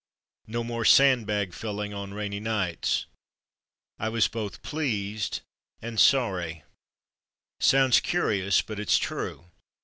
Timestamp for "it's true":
8.79-9.45